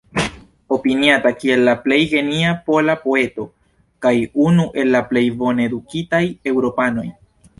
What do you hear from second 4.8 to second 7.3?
el plej bone edukitaj eŭropanoj.